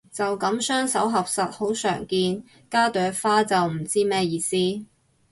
[0.11, 4.57] 就噉雙手合十好常見，加朵花就唔知咩意思